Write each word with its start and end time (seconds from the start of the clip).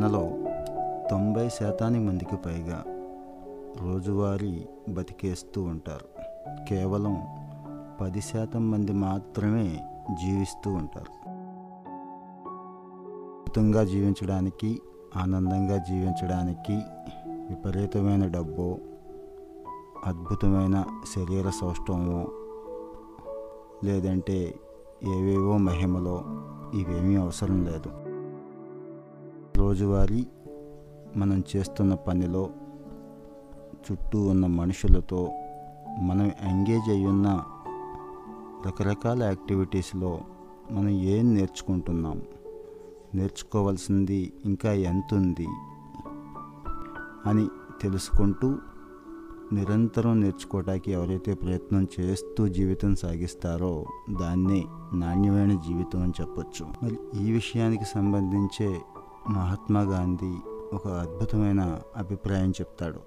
మనలో 0.00 0.30
తొంభై 1.10 1.48
శాతానికి 1.48 2.04
మందికి 2.04 2.36
పైగా 2.36 2.84
రోజువారీ 3.80 4.68
బతికేస్తూ 4.88 5.62
ఉంటారు. 5.62 6.04
కేవలం 6.68 7.26
పది 8.00 8.20
శాతం 8.20 8.70
మంది 8.70 8.92
మాత్రమే 8.92 9.80
జీవిస్తూ 10.22 10.70
ఉంటారు. 10.70 11.28
అద్భుతంగా 13.28 13.84
జీవించడానికి 13.84 14.80
ఆనందంగా 15.16 15.76
జీవించడానికి 15.76 16.74
విపరీతమైన 17.48 18.26
డబ్బు 18.26 18.78
అద్భుతమైన 20.06 20.84
శరీర 21.16 21.50
సౌష్ఠవమో 21.50 22.26
లేదంటే 23.84 24.54
ఏవేవో 25.04 25.56
మహిమలో 25.56 26.24
ఇవేమీ 26.74 27.16
అవసరం 27.16 27.64
లేదు. 27.64 28.09
రోజువారీ 29.60 30.26
మనం 31.16 31.44
చేస్తున్న 31.56 31.94
పనిలో 31.94 32.50
చుట్టూ 33.90 34.26
ఉన్న 34.26 34.46
మనుషులతో 34.46 35.30
మనం 36.00 36.30
ఎంగేజ్ 36.40 36.90
అయ్యున్న 36.90 37.44
రకరకాల 38.66 39.22
యాక్టివిటీస్లో 39.22 40.20
మనం 40.70 40.88
ఏం 40.88 41.34
నేర్చుకుంటున్నాం? 41.34 42.22
నేర్చుకోవాల్సింది 43.14 44.32
ఇంకా 44.44 44.72
ఎంత 44.72 45.14
ఉంది 45.14 45.46
అని 47.26 47.48
తెలుసుకుంటూ 47.82 48.58
నిరంతరం 49.52 50.20
నేర్చుకోవటానికి 50.20 50.92
ఎవరైతే 50.92 51.34
ప్రయత్నం 51.34 51.86
చేస్తూ 52.00 52.48
జీవితం 52.48 52.94
సాగిస్తారో 52.94 53.84
దాన్నే 54.20 54.64
నాణ్యమైన 54.92 55.60
జీవితం 55.60 56.02
అని 56.02 56.12
చెప్పొచ్చు. 56.20 56.66
మరి 56.82 56.98
ఈ 57.22 57.32
విషయానికి 57.32 57.84
సంబంధించే 57.84 58.80
మహాత్మా 59.30 59.80
గాంధీ 59.80 60.34
ఒక 60.74 60.88
అద్భుతమైన 60.88 61.78
అభిప్రాయం 61.96 62.50
చెప్తాడు. 62.50 63.00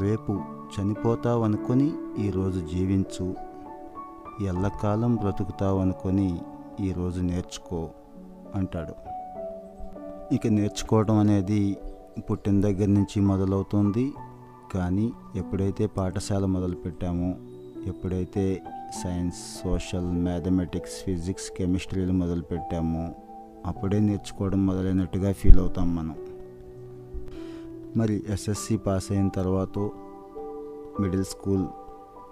రేపు 0.00 0.40
చనిపోతావు 0.74 1.44
అనుకొని 1.44 1.92
ఈరోజు 2.18 2.60
జీవించు. 2.60 3.34
ఎల్లకాలం 4.40 5.16
బ్రతుకుతావు 5.16 5.78
అనుకొని 5.78 6.40
ఈరోజు 6.80 7.20
నేర్చుకో 7.20 7.88
అంటాడు. 8.54 8.94
ఇక 10.34 10.46
నేర్చుకోవడం 10.46 11.18
అనేది 11.18 11.76
పుట్టిన 12.30 12.60
దగ్గర 12.60 12.86
నుంచి 12.86 13.20
మొదలవుతుంది. 13.20 14.12
కానీ 14.74 15.12
ఎప్పుడైతే 15.36 15.86
పాఠశాల 15.86 16.44
మొదలుపెట్టామో 16.44 17.34
ఎప్పుడైతే 17.86 18.62
సైన్స్ 19.04 19.62
సోషల్ 19.64 20.12
మ్యాథమెటిక్స్ 20.12 21.04
ఫిజిక్స్ 21.04 21.50
కెమిస్ట్రీలు 21.58 22.12
మొదలుపెట్టామో 22.12 23.10
అప్పుడే 23.66 24.00
నేర్చుకోవడం 24.00 24.66
మొదలైనట్టుగా 24.66 25.32
ఫీల్ 25.32 25.58
అవుతాం 25.58 25.96
మనం. 25.96 26.14
మరి 27.96 28.22
ఎస్ఎస్సి 28.28 28.76
పాస్ 28.76 29.12
అయిన 29.12 29.28
తర్వాత 29.28 29.78
మిడిల్ 31.00 31.24
స్కూల్ 31.24 31.66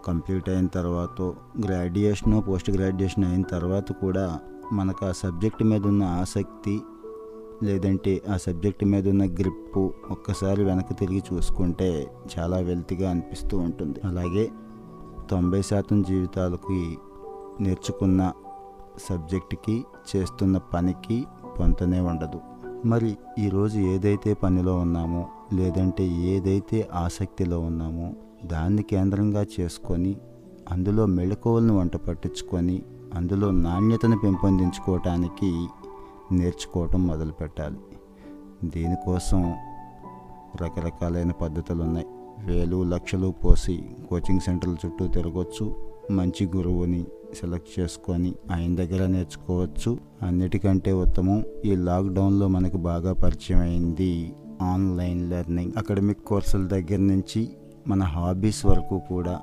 కంప్లీట్ 0.07 0.49
అయిన 0.49 0.67
తర్వాత 0.67 1.23
గ్రాడ్యుయేషన్ 1.67 2.43
పోస్ట్ 2.49 2.71
గ్రాడ్యుయేషన్ 2.71 3.25
అయిన 3.25 3.43
తర్వాత 3.43 3.93
కూడా 3.93 4.39
మనకు 4.73 5.07
ఆ 5.07 5.13
సబ్జెక్ట్ 5.13 5.63
మీద 5.63 5.87
ఉన్న 5.87 6.03
ఆసక్తి 6.03 6.81
లేదంటే 7.63 8.23
ఆ 8.31 8.37
సబ్జెక్ట్ 8.37 8.85
మీద 8.85 9.09
ఉన్న 9.09 9.25
గ్రిప్పు 9.25 9.93
ఒక్కసారి 10.11 10.65
వెనక్కి 10.65 10.95
తిరిగి 10.95 11.23
చూసుకుంటే 11.33 12.11
చాలా 12.39 12.57
వెల్తిగా 12.57 13.11
అనిపిస్తూ 13.11 13.59
ఉంటుంది. 13.59 14.01
అలాగే 14.05 14.51
తొంభై 15.31 15.63
శాతం 15.63 16.03
జీవితాలకి 16.03 16.99
నేర్చుకున్న 17.61 18.33
సబ్జెక్టుకి 18.99 19.85
చేస్తున్న 20.17 20.59
పనికి 20.59 21.25
పొంతనే 21.61 22.01
ఉండదు. 22.01 22.41
మరి 22.85 23.17
ఈరోజు 23.39 23.79
ఏదైతే 23.79 24.35
పనిలో 24.35 24.77
ఉన్నామో 24.77 25.27
లేదంటే 25.53 26.07
ఏదైతే 26.07 26.89
ఆసక్తిలో 26.95 27.61
ఉన్నామో 27.61 28.13
దాన్ని 28.45 28.83
కేంద్రంగా 28.83 29.47
చేసుకొని 29.61 30.17
అందులో 30.71 31.07
మెళకువలను 31.07 31.79
వంట 31.79 31.97
పట్టించుకొని 31.97 32.83
అందులో 33.15 33.51
నాణ్యతను 33.51 34.19
పెంపొందించుకోవటానికి 34.19 35.67
నేర్చుకోవటం 36.33 37.07
మొదలు 37.07 37.33
పెట్టాలి. 37.33 37.79
దీనికోసం 38.65 39.55
రకరకాలైన 40.63 41.31
పద్ధతులు 41.31 41.83
ఉన్నాయి 41.83 42.07
వేలు 42.45 42.83
లక్షలు 42.83 43.35
పోసి 43.45 43.91
కోచింగ్ 44.11 44.41
సెంటర్ల 44.41 44.77
చుట్టూ 44.87 45.07
తిరగవచ్చు 45.07 45.75
మంచి 46.11 46.51
గురువుని 46.57 47.05
సెలెక్ట్ 47.35 47.81
చేసుకొని 47.81 48.35
ఆయన 48.53 48.77
దగ్గర 48.77 49.07
నేర్చుకోవచ్చు. 49.07 49.99
అన్నిటికంటే 50.23 50.93
ఉత్తమం 50.93 51.45
ఈ 51.65 51.77
లాక్డౌన్లో 51.77 52.49
మనకు 52.49 52.77
బాగా 52.77 53.13
పరిచయం 53.13 53.61
అయింది 53.61 54.35
ఆన్లైన్ 54.63 55.31
లెర్నింగ్. 55.31 55.73
అకాడమిక్ 55.77 56.25
కోర్సుల 56.25 56.67
దగ్గర 56.67 56.97
నుంచి 56.97 57.49
మన 57.89 58.03
హాబీస్ 58.03 58.67
వరకు 58.67 58.99
కూడా 58.99 59.41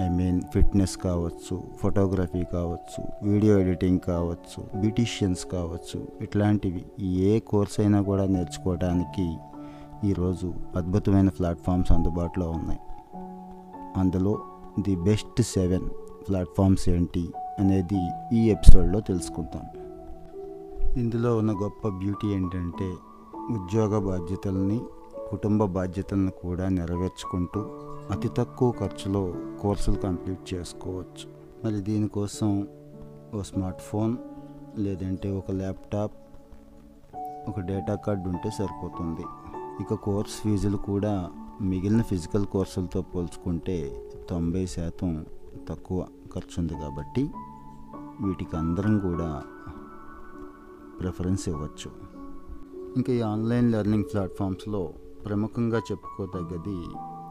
ఐ 0.00 0.08
మీన్ 0.08 0.40
ఫిట్నెస్ 0.54 0.96
కావచ్చు 0.96 1.62
ఫోటోగ్రఫీ 1.80 2.44
కావచ్చు 2.52 3.30
వీడియో 3.30 3.58
ఎడిటింగ్ 3.58 4.00
కావచ్చు 4.00 4.80
బ్యూటీషియన్స్ 4.80 5.46
కావచ్చు 5.46 6.08
ఇట్లాంటివి 6.20 6.84
ఏ 7.02 7.38
కోర్స్ 7.38 7.80
అయినా 7.80 8.02
కూడా 8.02 8.26
నేర్చుకోవడానికి 8.26 9.36
ఈరోజు 10.04 10.54
అద్భుతమైన 10.76 11.28
ప్లాట్ఫామ్స్ 11.28 11.92
అందుబాటులో 11.92 12.50
ఉన్నాయి. 12.50 12.80
అందులో 13.96 14.38
ది 14.80 14.96
బెస్ట్ 14.96 15.42
సెవెన్ 15.42 16.07
ప్లాట్ఫామ్స్ 16.28 16.88
ఏంటి 16.88 17.30
అనేది 17.58 18.00
ఈ 18.32 18.50
ఎపిసోడ్లో 18.50 19.00
తెలుసుకుందాం. 19.00 19.66
ఇందులో 20.96 21.36
ఉన్న 21.36 21.52
గొప్ప 21.52 21.88
బ్యూటీ 21.88 22.28
ఏంటంటే 22.28 22.92
ఉద్యోగ 23.50 23.98
బాధ్యతల్ని 23.98 24.80
కుటుంబ 25.30 25.64
బాధ్యతలను 25.64 26.30
కూడా 26.30 26.68
నెరవేర్చుకుంటూ 26.68 27.60
అతి 28.10 28.28
తక్కువ 28.28 28.70
ఖర్చులో 28.70 29.34
కోర్సులు 29.60 29.96
కంప్లీట్ 29.96 30.54
చేసుకోవచ్చు. 30.54 31.26
మరి 31.64 31.80
దీనికోసం 31.80 32.68
ఓ 33.34 33.42
స్మార్ట్ 33.42 33.80
ఫోన్ 33.80 34.16
లేదంటే 34.78 35.30
ఒక 35.30 35.50
ల్యాప్టాప్ 35.50 36.12
ఒక 37.48 37.60
డేటా 37.60 37.94
కార్డు 37.94 38.28
ఉంటే 38.28 38.50
సరిపోతుంది. 38.50 39.24
ఇక 39.82 39.94
కోర్స్ 39.94 40.32
ఫీజులు 40.32 40.76
కూడా 40.76 41.30
మిగిలిన 41.60 42.02
ఫిజికల్ 42.02 42.46
కోర్సులతో 42.46 43.02
పోల్చుకుంటే 43.02 43.96
తొంభై 44.30 44.66
శాతం 44.66 45.26
తక్కువ. 45.68 46.06
ఖర్చు 46.34 46.56
ఉంది 46.58 46.74
కాబట్టి 46.74 47.30
వీటికి 48.20 48.56
అందరం 48.56 48.98
కూడా 48.98 49.42
ప్రిఫరెన్స్ 51.00 51.48
ఇవ్వచ్చు. 51.48 51.90
ఇంకా 52.96 53.12
ఈ 53.12 53.20
ఆన్లైన్ 53.20 53.72
లెర్నింగ్ 53.72 54.04
ప్లాట్ఫామ్స్లో 54.04 54.92
ప్రముఖంగా 55.26 55.78
చెప్పుకోదగ్గది 55.78 56.78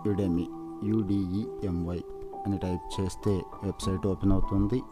యుడెమి 0.08 0.48
యుడిఈఎంవై 0.84 2.04
అని 2.46 2.58
టైప్ 2.58 3.02
చేస్తే 3.02 3.42
వెబ్సైట్ 3.64 4.08
ఓపెన్ 4.08 4.32
అవుతుంది 4.32 4.84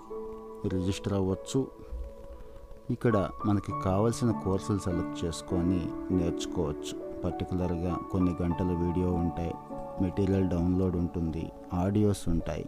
రిజిస్టర్ 0.67 1.13
అవ్వచ్చు. 1.13 1.67
ఇక్కడ 2.91 3.29
మనకి 3.45 3.71
కావలసిన 3.85 4.31
కోర్సులు 4.31 4.79
సెలెక్ట్ 4.79 5.25
చేసుకొని 5.25 5.87
నేర్చుకోవచ్చు. 6.11 7.21
పర్టికులర్గా 7.23 7.97
కొన్ని 8.11 8.35
గంటల 8.41 8.71
వీడియో 8.85 9.11
ఉంటాయి 9.11 9.53
మెటీరియల్ 10.01 10.47
డౌన్లోడ్ 10.49 10.95
ఉంటుంది 10.95 11.43
ఆడియోస్ 11.73 12.29
ఉంటాయి. 12.29 12.65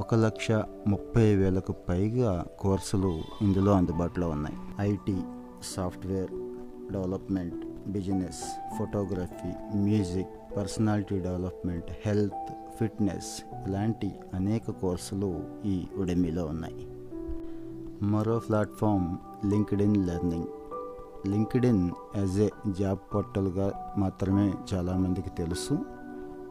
ఒక 0.00 0.14
లక్ష 0.14 0.50
ముప్పై 0.86 1.36
వేలకు 1.36 1.72
పైగా 1.72 2.44
కోర్సులు 2.60 3.22
ఇందులో 3.42 3.72
అందుబాటులో 3.72 4.28
ఉన్నాయి. 4.28 4.56
IT 4.80 5.16
software 5.76 6.30
development 6.92 7.88
business 7.88 8.42
photography 8.78 9.78
music 9.78 10.56
personality 10.56 11.18
development 11.18 11.84
health 12.06 12.52
fitness 12.78 13.42
ఇలాంటి 13.68 14.12
అనేక 14.34 14.70
కోర్సులు 14.70 15.44
ఈ 15.64 15.86
ఉడమిలో 15.96 16.46
ఉన్నాయి. 16.46 16.86
మరో 18.02 18.38
platform 18.38 19.16
LinkedIn 19.82 20.06
learning. 20.06 20.46
LinkedIn 21.66 21.90
as 22.16 22.38
a 22.38 22.48
job 22.68 22.98
పోర్టల్గా 23.14 23.94
మాత్రమే 23.98 24.54
చాలామందికి 24.74 25.30
తెలుసు. 25.30 25.78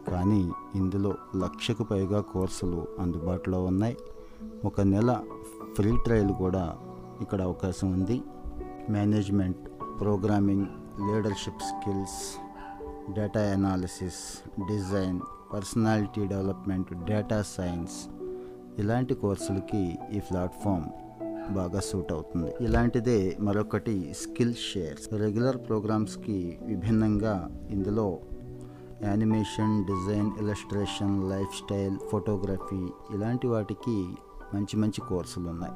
కానీ 0.07 0.51
ఇందులో 0.75 1.15
లక్షకు 1.35 1.83
పైగా 1.83 2.21
కోర్సులు 2.21 2.87
అందుబాటులో 2.99 3.63
ఉన్నాయి. 3.63 3.97
ఒక 4.65 4.81
నెల 4.81 5.21
ఫ్రీ 5.73 5.97
ట్రయల్ 6.05 6.31
కూడా 6.31 6.77
ఇక్కడ 7.21 7.41
అవకాశం 7.41 7.93
ఉంది. 7.93 8.21
Management 8.89 9.67
programming 9.99 10.65
leadership 11.07 11.61
skills 11.61 12.19
data 13.13 13.41
analysis 13.51 14.21
design 14.67 15.19
personality 15.53 16.27
development 16.27 17.05
data 17.05 17.41
science 17.41 18.07
ఇలాంటి 18.79 19.13
కోర్సులకి 19.13 19.95
ఈ 20.13 20.19
ప్లాట్ఫామ్ 20.19 20.85
బాగా 21.53 21.79
సూట్ 21.79 22.11
అవుతుంది. 22.11 22.51
ఇలాంటిదే 22.61 23.37
మరొకటి 23.41 24.13
స్కిల్ 24.21 24.53
షేర్స్. 24.53 25.13
రెగ్యులర్ 25.13 25.57
ప్రోగ్రామ్స్కి 25.57 26.59
విభిన్నంగా 26.65 27.65
ఇందులో 27.71 28.19
animation 29.03 29.85
design 29.85 30.31
illustration 30.39 31.29
lifestyle 31.55 31.99
photography 32.11 32.87
ఇలాంటి 33.15 33.47
వాటికి 33.47 34.07
మంచి 34.53 34.77
మంచి 34.77 35.01
కోర్సులు 35.01 35.49
ఉన్నాయి. 35.49 35.73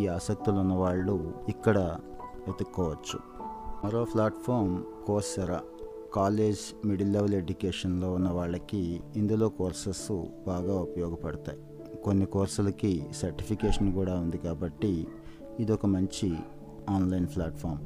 ఈ 0.00 0.06
ఆసక్తులు 0.06 0.56
ఉన్న 0.56 0.72
వాళ్ళు 0.72 1.32
ఇక్కడ 1.48 1.78
వెతుక్కోవచ్చు. 2.46 3.18
మరో 3.84 4.04
platform 4.04 4.82
Coursera 5.06 5.62
college 6.14 6.86
middle 6.86 7.12
level 7.12 7.34
ఎడ్యుకేషన్లో 7.34 8.12
ఉన్న 8.12 8.28
వాళ్ళకి 8.28 9.00
ఇందులో 9.16 9.48
కోర్సెస్ 9.48 10.12
బాగా 10.46 10.74
ఉపయోగపడతాయి. 10.74 11.58
కొన్ని 12.04 12.26
కోర్సులకి 12.26 13.06
సర్టిఫికేషన్ 13.12 13.92
కూడా 13.92 14.14
ఉంది 14.14 14.38
కాబట్టి 14.38 15.06
ఇది 15.60 15.72
ఒక 15.72 15.86
మంచి 15.86 16.38
online 16.90 17.26
platform 17.36 17.78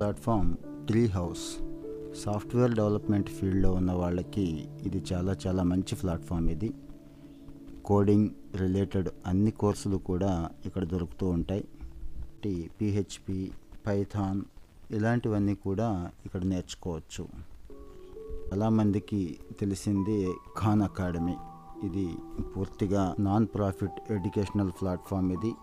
platform 0.00 0.56
Treehouse 1.06 1.56
software 2.16 2.74
development 2.74 3.28
ఫీల్డ్లో 3.28 3.72
ఉన్న 3.72 3.92
వాళ్ళకి 3.92 4.68
ఇది 4.86 5.04
చాలా 5.12 5.36
చాలా 5.46 5.62
మంచి 5.62 5.96
ప్లాట్ఫామ్ 5.96 6.50
ఇది. 6.50 6.74
కోడింగ్ 7.84 8.30
రిలేటెడ్ 8.56 9.08
అన్ని 9.26 9.50
కోర్సులు 9.50 9.96
కూడా 9.96 10.48
ఇక్కడ 10.66 10.84
దొరుకుతూ 10.84 11.28
ఉంటాయి. 11.28 11.68
పిహెచ్పి 12.80 13.52
పైథాన్ 13.86 14.42
ఇలాంటివన్నీ 14.90 15.54
కూడా 15.54 16.10
ఇక్కడ 16.26 16.44
నేర్చుకోవచ్చు. 16.44 17.28
చాలామందికి 18.52 19.38
తెలిసింది 19.60 20.32
ఖాన్ 20.58 20.82
అకాడమీ. 20.82 21.34
ఇది 21.86 22.14
పూర్తిగా 22.56 23.14
నాన్ 23.18 23.46
ప్రాఫిట్ 23.54 24.12
ఎడ్యుకేషనల్ 24.12 24.70
ప్లాట్ఫామ్ 24.70 25.32
ఇది. 25.32 25.54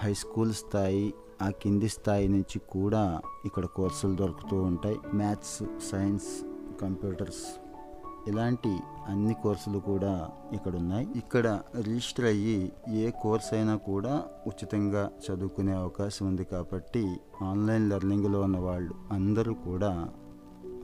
హై 0.00 0.12
స్కూల్ 0.14 0.54
స్థాయి 0.54 1.14
ఆ 1.42 1.50
కింది 1.50 1.88
స్థాయి 1.88 2.28
నుంచి 2.28 2.58
కూడా 2.58 3.20
ఇక్కడ 3.44 3.64
కోర్సులు 3.66 4.14
దొరుకుతూ 4.14 4.62
ఉంటాయి. 4.62 4.98
మ్యాథ్స్ 5.14 5.62
సైన్స్ 5.90 6.28
కంప్యూటర్స్ 6.82 7.44
ఇలాంటి 8.28 8.72
అన్ని 9.08 9.34
కోర్సులు 9.42 9.78
కూడా 9.78 10.30
ఇక్కడ 10.52 10.76
ఉన్నాయి. 10.76 11.06
ఇక్కడ 11.16 11.46
రిజిస్టర్ 11.76 12.24
అయ్యి 12.24 12.72
ఏ 12.88 13.10
కోర్స్ 13.22 13.54
అయినా 13.54 13.76
కూడా 13.76 14.24
ఉచితంగా 14.46 15.10
చదువుకునే 15.24 15.72
అవకాశం 15.72 16.26
ఉంది 16.26 16.44
కాబట్టి 16.44 17.04
ఆన్లైన్ 17.42 17.90
లెర్నింగ్లో 17.90 18.40
ఉన్న 18.40 18.58
వాళ్ళు 18.58 18.94
అందరూ 19.12 19.54
కూడా 19.54 19.92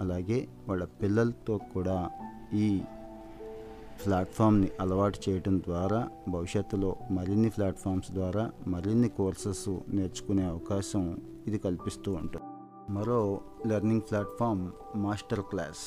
అలాగే 0.00 0.48
వాళ్ళ 0.68 0.84
పిల్లలతో 0.84 1.58
కూడా 1.74 2.10
ఈ 2.54 2.82
ప్లాట్ఫామ్ని 4.06 4.70
అలవాటు 4.80 5.18
చేయటం 5.28 5.60
ద్వారా 5.60 6.08
భవిష్యత్తులో 6.28 6.96
మరిన్ని 7.10 7.50
ప్లాట్ఫామ్స్ 7.50 8.10
ద్వారా 8.12 8.50
మరిన్ని 8.66 9.08
కోర్సెస్ 9.08 9.78
నేర్చుకునే 9.88 10.44
అవకాశం 10.44 11.20
ఇది 11.46 11.58
కల్పిస్తూ 11.58 12.12
ఉంటుంది. 12.12 12.46
మరో 12.92 13.40
లెర్నింగ్ 13.66 14.00
ప్లాట్ఫామ్ 14.00 14.70
మాస్టర్ 14.96 15.40
క్లాస్. 15.40 15.84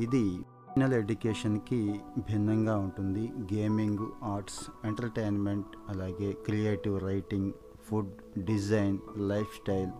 ఇది 0.00 0.38
ఫైనల్ 0.70 0.94
ఎడ్యుకేషన్కి 0.94 2.00
భిన్నంగా 2.18 2.76
ఉంటుంది. 2.76 3.32
గేమింగ్ 3.54 4.06
ఆర్ట్స్ 4.24 4.60
ఎంటర్టైన్మెంట్ 4.84 5.66
అలాగే 5.88 6.32
creative 6.32 7.02
writing 7.02 7.52
food 7.84 8.42
design 8.44 8.98
lifestyle 9.48 9.90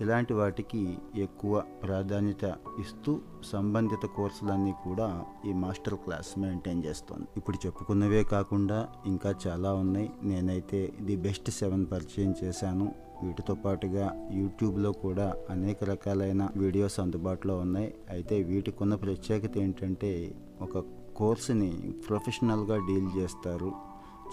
ఇలాంటి 0.00 0.34
వాటికి 0.34 0.98
ఎక్కువ 1.16 1.62
ప్రాధాన్యత 1.82 2.44
ఇస్తూ 2.80 3.20
సంబంధిత 3.44 4.06
కోర్సులన్నీ 4.06 4.72
కూడా 4.84 5.24
ఈ 5.46 5.52
మాస్టర్ 5.52 5.94
క్లాస్ 5.94 6.38
మెయింటైన్ 6.38 6.84
చేస్తుంది. 6.84 7.26
ఇప్పుడు 7.36 7.66
చెప్పుకున్నవే 7.66 8.22
కాకుండా 8.22 8.88
ఇంకా 9.06 9.34
చాలా 9.46 9.74
ఉన్నాయి. 9.74 10.10
నేనైతే 10.22 10.92
ది 11.00 11.16
బెస్ట్ 11.16 11.50
సెవెన్ 11.50 11.86
పరిచయం 11.92 12.34
చేశాను. 12.44 12.94
వీటితో 13.24 13.54
పాటుగా 13.54 14.28
యూట్యూబ్లో 14.32 14.92
కూడా 14.92 15.34
అనేక 15.50 15.84
రకాలైన 15.84 16.48
వీడియోస్ 16.56 17.00
అందుబాటులో 17.00 17.56
ఉన్నాయి. 17.56 17.94
అయితే 18.10 18.42
వీటికి 18.42 18.76
ఉన్న 18.80 18.94
ప్రత్యేకత 18.94 19.58
ఏంటంటే 19.58 20.34
ఒక 20.62 20.84
కోర్సుని 21.16 21.94
ప్రొఫెషనల్గా 22.08 22.76
డీల్ 22.76 23.18
చేస్తారు. 23.18 23.72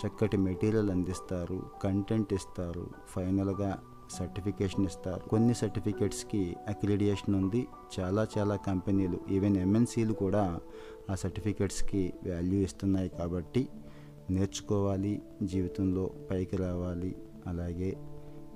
చక్కటి 0.02 0.38
మెటీరియల్ 0.38 0.90
అందిస్తారు. 0.90 1.62
కంటెంట్ 1.84 2.34
ఇస్తారు. 2.34 2.90
ఫైనల్గా 3.08 3.78
సర్టిఫికేషన్ 4.12 4.86
ఇస్తారు. 4.86 5.30
కొన్ని 5.30 5.54
సర్టిఫికేట్స్కి 5.54 6.56
అక్రిడియేషన్ 6.68 7.36
ఉంది. 7.36 7.68
చాలా 8.00 8.28
చాలా 8.38 8.56
కంపెనీలు 8.56 9.19
ఈవెన్ 9.31 9.57
ఎంఎన్సీలు 9.57 10.13
కూడా 10.13 10.60
ఆ 11.10 11.16
సర్టిఫికేట్స్కి 11.16 12.13
వాల్యూ 12.28 12.60
ఇస్తున్నాయి 12.60 13.10
కాబట్టి 13.10 13.68
నేర్చుకోవాలి 14.30 15.22
జీవితంలో 15.44 16.10
పైకి 16.31 16.56
రావాలి. 16.56 17.16
అలాగే 17.48 17.98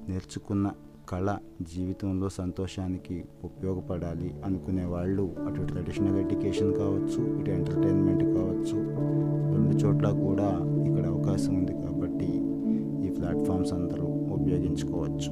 నేర్చుకున్న 0.09 0.71
కళ 1.09 1.37
జీవితంలో 1.61 2.29
సంతోషానికి 2.29 3.25
ఉపయోగపడాలి 3.43 4.41
అనుకునే 4.45 4.85
వాళ్ళు 4.85 5.35
అటు 5.47 5.61
ట్రెడిషనల్ 5.61 6.15
ఎడ్యుకేషన్ 6.15 6.73
కావచ్చు 6.73 7.39
ఇటు 7.39 7.49
ఎంటర్టైన్మెంట్ 7.49 8.23
కావచ్చు 8.23 8.77
రెండు 9.55 9.75
చోట్ల 9.77 10.11
కూడా 10.27 10.49
ఇక్కడ 10.87 11.05
అవకాశం 11.07 11.55
ఉంది 11.55 11.73
కాబట్టి 11.73 12.27
ఈ 13.07 13.09
ప్లాట్ఫామ్స్ 13.09 13.73
అందరూ 13.73 14.18
ఉపయోగించుకోవచ్చు 14.48 15.30